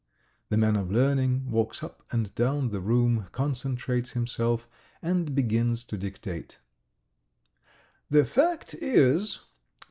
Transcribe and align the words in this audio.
The 0.49 0.57
man 0.57 0.77
of 0.77 0.89
learning 0.91 1.51
walks 1.51 1.83
up 1.83 2.11
and 2.11 2.33
down 2.33 2.69
the 2.69 2.79
room, 2.79 3.27
concentrates 3.31 4.13
himself, 4.13 4.67
and 4.99 5.35
begins 5.35 5.85
to 5.85 5.95
dictate: 5.95 6.57
"The 8.09 8.25
fact 8.25 8.73
is 8.73 9.41